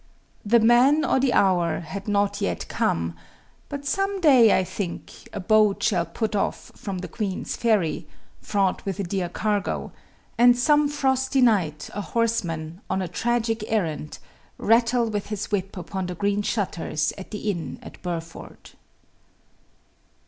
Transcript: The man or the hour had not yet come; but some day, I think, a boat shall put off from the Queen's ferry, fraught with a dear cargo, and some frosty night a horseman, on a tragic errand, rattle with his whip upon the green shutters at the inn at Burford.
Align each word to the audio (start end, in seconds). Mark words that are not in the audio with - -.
The 0.43 0.59
man 0.59 1.05
or 1.05 1.19
the 1.19 1.31
hour 1.33 1.81
had 1.81 2.07
not 2.07 2.41
yet 2.41 2.67
come; 2.67 3.15
but 3.69 3.85
some 3.85 4.19
day, 4.19 4.57
I 4.57 4.63
think, 4.63 5.29
a 5.31 5.39
boat 5.39 5.83
shall 5.83 6.07
put 6.07 6.35
off 6.35 6.71
from 6.75 6.97
the 6.97 7.07
Queen's 7.07 7.55
ferry, 7.55 8.07
fraught 8.41 8.83
with 8.83 8.99
a 8.99 9.03
dear 9.03 9.29
cargo, 9.29 9.91
and 10.39 10.57
some 10.57 10.87
frosty 10.87 11.39
night 11.39 11.91
a 11.93 12.01
horseman, 12.01 12.81
on 12.89 13.03
a 13.03 13.07
tragic 13.07 13.63
errand, 13.67 14.17
rattle 14.57 15.07
with 15.07 15.27
his 15.27 15.51
whip 15.51 15.77
upon 15.77 16.07
the 16.07 16.15
green 16.15 16.41
shutters 16.41 17.13
at 17.15 17.29
the 17.29 17.51
inn 17.51 17.77
at 17.83 18.01
Burford. 18.01 18.71